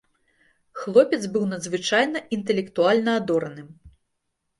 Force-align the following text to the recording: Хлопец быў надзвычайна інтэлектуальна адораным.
Хлопец 0.79 1.19
быў 1.35 1.43
надзвычайна 1.51 2.19
інтэлектуальна 2.37 3.11
адораным. 3.21 3.69